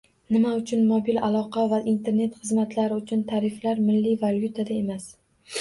Nima 0.35 0.53
uchun 0.59 0.79
mobil 0.91 1.19
aloqa 1.27 1.65
va 1.75 1.79
Internet 1.91 2.39
xizmatlari 2.39 2.97
uchun 3.03 3.23
tariflar 3.31 3.85
milliy 3.91 4.17
valyutada 4.27 4.77
emas 4.83 5.07